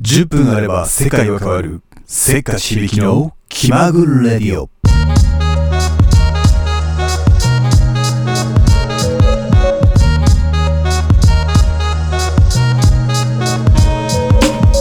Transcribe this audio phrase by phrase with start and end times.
[0.00, 1.82] 10分あれば世界は変わる。
[2.06, 4.70] せっかち響きの気まぐれディオ。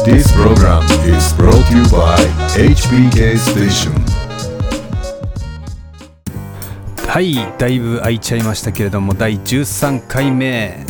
[0.06, 2.16] This program is brought to you by
[2.56, 3.92] HBK Station.
[7.10, 10.86] はいだいぶ空いちゃいましたけれども第13回目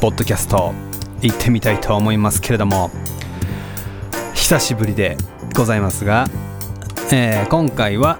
[0.00, 0.72] ポッドキャスト
[1.20, 2.90] 行ってみたいと思いますけれども
[4.42, 5.16] 久しぶりで
[5.56, 6.26] ございますが、
[7.12, 8.18] えー今回は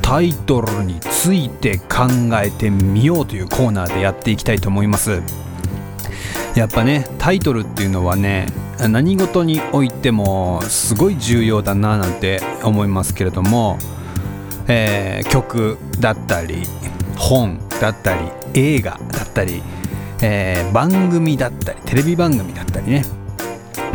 [0.00, 2.08] タイトルについて考
[2.42, 5.22] えてみようというコーナーでやっていきたいと思います。
[6.56, 8.46] やっぱねタイトルっていうのはね
[8.80, 13.78] 何事においてもすごい重要だななんて思いますけれども
[14.66, 16.62] えー曲だったり
[17.16, 19.62] 本だったり映画だったり、
[20.22, 23.04] えー番組だったりテレビ番組だったりね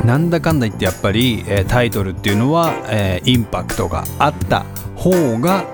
[0.04, 5.66] なんだかんだ言ってやっぱり、えタイトルっていうのは、えインパクトがあった方が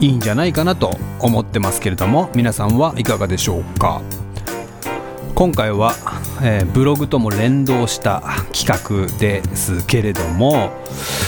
[0.00, 4.02] いいんじゃないかなと思ってますけれども皆さんはいかがでしょうか？
[5.34, 5.94] 今回は、
[6.42, 10.70] えーブログとも連動した企画ですけれども、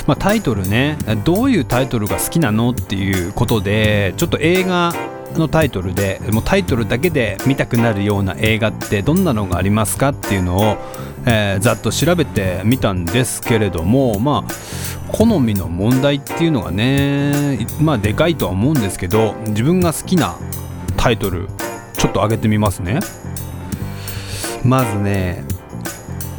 [0.07, 4.93] まあ、タイトルねどういうタイトルが好きなのっていうことでちょっと映画
[5.39, 10.77] のタイトルでもうタイトルだけで見たくなるような映画ってどんなのがありますかっていうのを、
[11.27, 20.37] えーざっと調べてみたんですけれどもまあ好みの問題っていうのがねまあでかいとは思うんですけど自分が好きな
[20.97, 21.49] タイトル
[21.97, 23.01] ちょっと上げてみますね。
[24.65, 25.45] まずね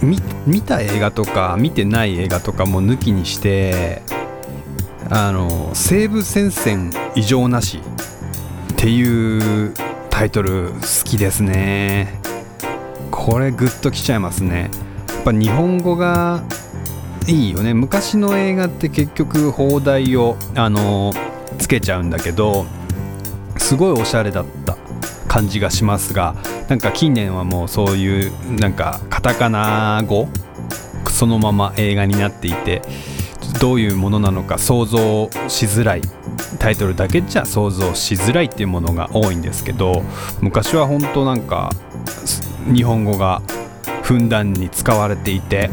[0.02, 4.02] 見見た映画とか見てない映画とかも抜きにして
[5.10, 7.80] あの「西部戦線異常なし」
[8.84, 9.74] っていう
[10.10, 12.20] タイトル好きですね。
[13.12, 14.70] これグッときちゃいますね。
[15.08, 16.44] やっぱ日本語が
[17.26, 17.74] いいよね。
[17.74, 21.14] 昔の映画って結局放題をあの
[21.60, 22.66] つけちゃうんだけど
[23.56, 24.76] すごいおしゃれだった
[25.30, 26.36] 感じがしますが
[26.68, 30.28] なんか近年はもうそういうなんかカタカナ語
[31.10, 32.82] そのまま映画になっていて
[33.62, 36.02] どういうものなのか想像しづらい。
[36.60, 40.04] タイトルだけじゃ想像しづらいっていうものが多いんですけど
[40.42, 41.72] 昔は本当なんか
[42.74, 43.42] 日本語が
[44.04, 45.70] ふんだんに使われていて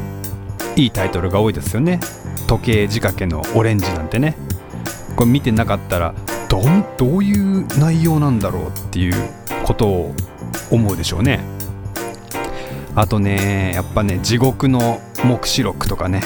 [0.76, 2.00] いいタイトルが多いですよね。
[2.47, 4.36] 時計仕掛けのオレンジなんてね。
[5.16, 6.14] これ見てなかったら
[6.48, 9.14] どんどういう内容なんだろうっていう
[9.64, 10.14] ことを
[10.70, 11.41] 思うでしょうね。
[12.94, 16.22] あとねやっぱね地獄の黙示録とかね。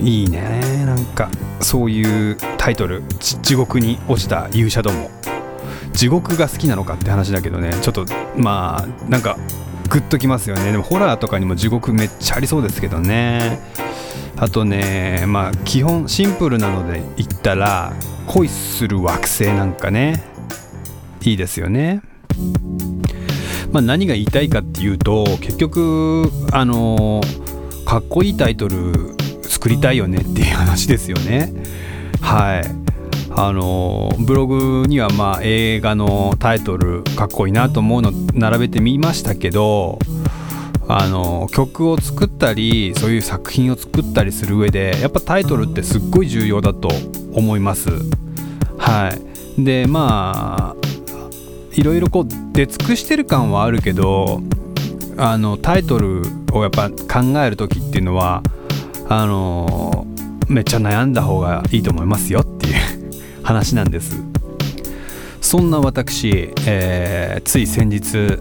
[0.00, 1.30] いいねなんか。
[1.60, 3.02] そういうタイトル。
[3.18, 5.10] 地獄に落ちた勇者ども。
[5.92, 7.72] 地獄が好きなのかって話だけどね。
[7.80, 8.04] ちょっと
[8.36, 9.38] まあなんか
[9.88, 10.70] グッときますよね。
[10.72, 13.60] でもホラーとかにも地獄めっちゃありそうですけどね。
[14.36, 17.94] あとねまあ基本シンプルなので言ったら
[18.26, 20.22] 恋する惑星なんかね。
[21.22, 22.02] いいですよね。
[23.72, 27.22] まあ何が言いたいかっていうと結局あの
[27.86, 29.15] かっこいいタイトル
[29.46, 31.52] 作りたいよねっていう話ですよね。
[32.20, 32.86] はい。
[33.38, 39.98] あのブログにはまあ映画のタイトルかっこいいなと思うの並べてみましたけど
[40.88, 46.88] あの曲を作ったりそういう作品を作ったりする上でやっぱタイトルってすっごい重要だと
[47.34, 47.90] 思います。
[48.78, 49.14] は
[49.58, 49.62] い。
[49.62, 50.86] でまあ
[51.72, 54.40] いろいろこう出尽くしてる感はあるけど
[55.18, 58.42] あのタイトルをやっぱ考える時っていうのは
[59.08, 60.06] あの
[60.48, 62.74] めっちゃ悩んだ方がいいと思いますよっていう
[63.42, 64.20] 話なんです。
[65.40, 68.38] そんな私、えーつい先日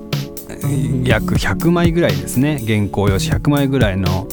[1.03, 2.61] 約100枚ぐらいですね。
[2.65, 4.27] 原稿用紙100枚ぐらいの、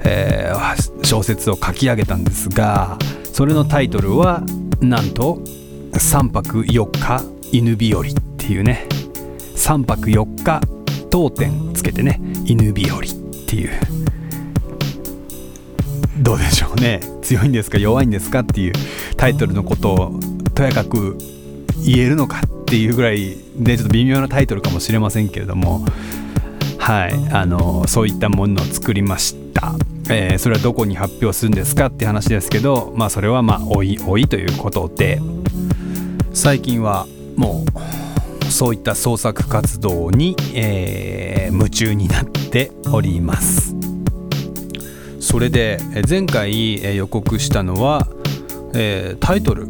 [0.00, 2.98] えー小説を書き上げたんですが
[3.32, 4.42] それのタイトルは
[4.80, 5.40] なんと
[5.94, 7.22] 「3泊4日
[7.52, 8.04] 犬日和」っ
[8.36, 8.86] ていうね。
[9.54, 10.60] 3泊4日
[11.10, 13.02] 当店つけてね犬日和っ
[13.46, 13.95] ていう。
[16.18, 17.00] どうでしょうね。
[17.22, 18.72] 強いんですか弱いんですかっていう
[19.16, 20.20] タイトルのことを
[20.54, 21.18] とやかく
[21.84, 25.84] 言えるのかっていうぐらいでちょっと微妙なタイトルかもしれませんけれども。
[26.78, 27.14] はい。
[27.32, 29.74] あのそういったものを作りました、
[30.08, 35.20] えーそれはどこに発表するんですかって話ですけどまあそれはまあおいおいということで。
[36.32, 37.64] 最近はも
[38.40, 43.85] うそういった創作活動に、えー夢中になっております。
[45.26, 48.06] それで前回予告したのは、
[48.74, 49.66] えータイトル。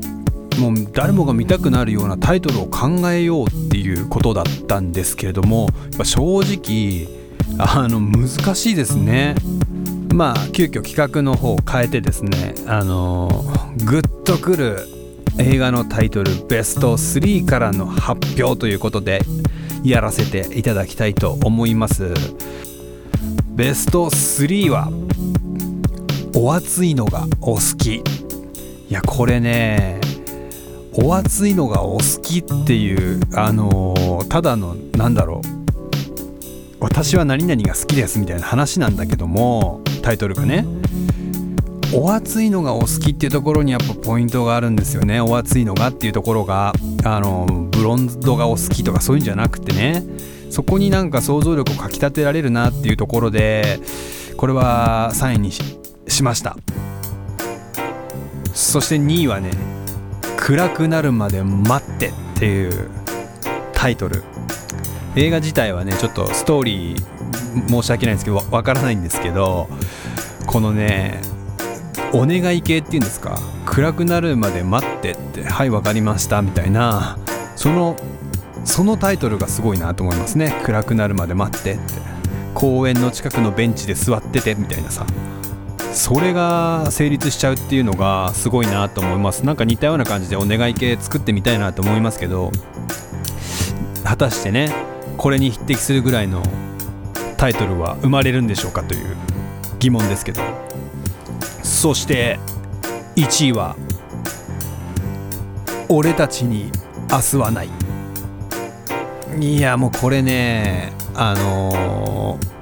[0.59, 5.69] もう誰もが見たくなるようなタイトルを考えようっていうことだったんですけれども
[6.03, 7.07] 正直
[7.59, 9.35] あの難しいですね。
[10.15, 13.45] まあ急遽企画の方を変えてですねあの
[13.85, 14.89] グッとくる
[15.39, 19.23] 映画のタイトルベスト3からの発表ということで
[19.85, 22.13] やらせていただきたいと思います。
[23.55, 24.91] ベスト3は
[26.39, 27.95] お熱いのがお好き。
[27.97, 28.03] い
[28.91, 29.99] やこれね
[30.93, 35.47] お熱いのがお好きっていうあのーただのなんだろう。
[36.79, 40.67] 私は何々が好きですみたいな話なんだけどもタイトルがね。
[41.95, 45.23] お熱いのがお好きっていうところにやっぱポイントがあるんですよね。
[45.23, 46.75] お熱いのがっていうところが
[47.05, 50.05] あのブロンドがお好きとかそういうんじゃなくてね。
[50.51, 53.81] そこになんか想像力をかきたてられるなっていうところで
[54.37, 55.51] これは3位に
[56.09, 56.57] しました。
[58.55, 59.51] そして2位はね
[60.37, 62.91] 暗くなるまで待ってっていう
[63.73, 64.23] タイトル。
[65.15, 69.69] 映画自体はねちょっとストーリー申し訳ないんですけどわからないんですけど
[70.47, 71.21] このね
[72.13, 73.39] お願い系っていうんですか？
[73.65, 77.19] 暗くなるまで待ってってはいわかりましたみたいな
[77.57, 77.97] その
[78.65, 80.61] そのタイトルがすごいなと思いますね。
[80.65, 82.07] 暗くなるまで待ってって。
[82.53, 85.07] 公園の近くのベンチで座っててみたいなさ。
[85.97, 89.45] それが成立しちゃうっていうのがすごいなと思います。
[89.47, 92.53] なんか似たような感じでお願い系作ってみたいなと思いますけど
[94.05, 94.71] 果たしてね
[95.17, 96.43] これに匹敵するぐらいの
[97.39, 99.17] タイトルは生まれるんでしょうかという
[99.79, 100.43] 疑問ですけど。
[101.63, 102.39] そして
[103.17, 103.77] 1位は
[105.89, 106.71] 「俺たちに
[107.11, 107.69] 明日はない」
[109.41, 112.57] いやもうこれねあのー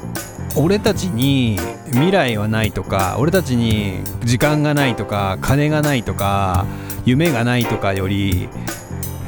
[0.56, 1.58] 俺たちに
[1.94, 6.66] 未来はないとか俺たちに時間がないとか金がないとか
[7.04, 8.48] 夢がないとかより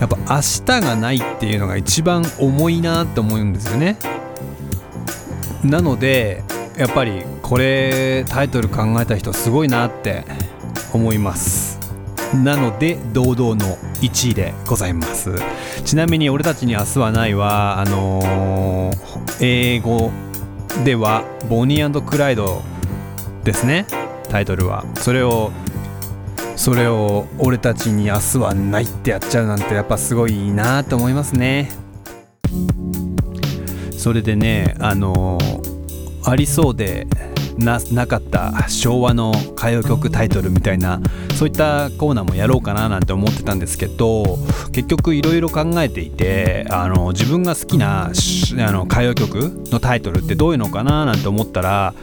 [0.00, 3.96] やっぱ明日がないっていうのが一番重いなって思うんですよね。
[5.64, 6.44] なので
[6.76, 10.24] やっぱりこれタイトル考えた人すごいなって
[10.92, 11.78] 思います。
[12.34, 15.34] なので堂々の1位でございます。
[15.84, 18.96] ちなみに「俺たちに明日はないは」あのー
[19.40, 20.10] 英語
[20.84, 22.62] では「ボニークライド」
[23.44, 23.86] ですね。
[24.28, 24.84] タイトルは。
[24.96, 25.50] それを
[26.56, 31.70] それを俺たちに明日はないってやっちゃうなんてやっぱすごいいいなと思いますね。
[33.96, 35.38] それでねあの
[36.24, 37.06] ありそうで
[37.58, 41.00] なかった昭和の歌謡曲タイトルみたいな
[41.34, 44.38] そういったコーナーもやろうかななんて思ってたんですけど
[44.72, 48.10] 結局いろいろ考えていてあの自分が好きなあ
[48.72, 49.34] の歌謡曲
[49.70, 51.94] のタイトルってどういうのかななんて思ったら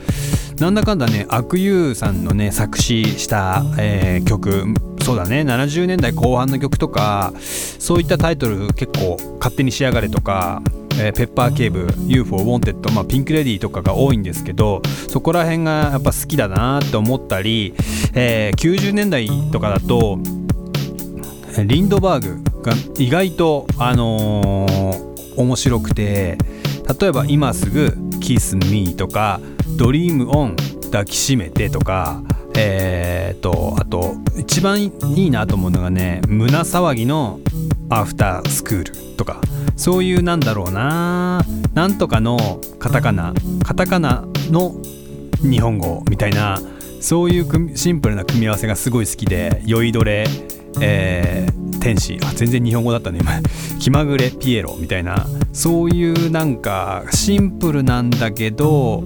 [0.59, 4.73] なんだかんだね阿久悠さんのね作詞した、えー曲
[5.03, 10.61] そうだね70年代後半の曲とかそういったタイトル結構勝手にしやがれとか、
[11.00, 17.74] えーペッパー警部 UFO ウォンテッド、まあ、ピンク・レディーとかが多いんですけどそこら辺がやっぱ好きだなって思ったり、
[18.13, 20.19] えー90年代とかだと
[21.66, 26.38] リンドバーグが意外と、あのー面白くて
[27.00, 29.39] 例えば「今すぐキスミーとか
[29.78, 32.22] 「ドリームオン抱きしめて」とか
[32.56, 37.39] えー、とあと一番いいなと思うのがね「胸騒ぎの
[37.89, 39.42] アフタースクール」とか。
[39.75, 41.44] そういうなんだろうな。
[41.74, 43.34] なんとかのカタカナ
[43.64, 44.75] カタカナの
[45.42, 46.60] 日本語みたいな
[47.02, 50.25] そういうシンプルな組み合わせがすごい好きで酔いどれ、
[50.80, 52.18] えー天使。
[52.24, 53.42] あ全然日本語だったね今。
[53.77, 55.27] 気まぐれピエロみたいな。
[55.51, 59.03] そういうなんかシンプルなんだけど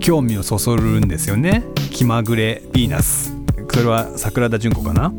[0.00, 1.62] 興味をそそるんですよね。
[1.92, 3.32] 気まぐれヴィーナス。
[3.72, 5.12] それは桜田淳子かな？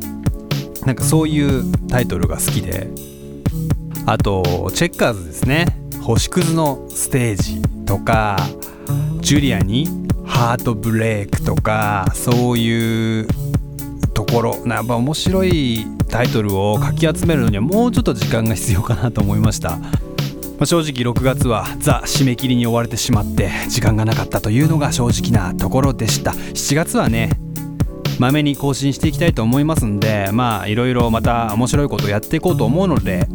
[0.86, 2.89] なんかそういうタイトルが好きで。
[4.05, 5.65] あとチェッカーズですね。
[6.01, 8.38] 星屑のステージとか
[9.21, 9.88] ジュリアに
[10.25, 13.27] ハートブレイクとかそういう
[14.13, 14.57] ところ。
[14.67, 19.88] やっぱ面白いタイトルをかき集めるのにはもうちょっと時間が必要かなと思いました、ま
[20.62, 26.31] あ正直6月はザ締め切りに追われてしまって時間がなかったというのが正直なところでした。
[26.31, 27.31] 7月はね
[28.19, 33.27] まめに更新していきたいと思いますんでまあいろいろまた面白いことをやっていこうと思うので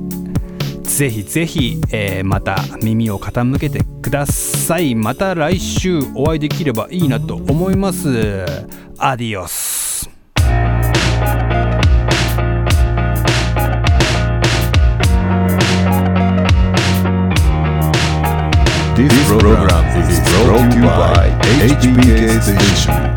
[1.01, 4.95] ぜひぜひ、えーまた耳を傾けてください。
[4.95, 8.45] また来週お会いできればいいなと思います。
[8.99, 10.11] アディオス。
[18.95, 21.31] This program is brought to you by
[21.63, 23.10] HBK Station.